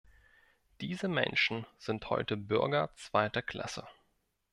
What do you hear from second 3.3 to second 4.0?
Klasse.